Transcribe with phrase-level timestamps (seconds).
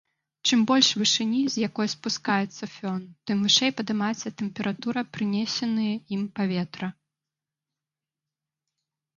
[0.51, 6.87] Чым больш вышыні, з якой спускаецца фён, тым вышэй падымаецца тэмпература прынесеныя ім паветра.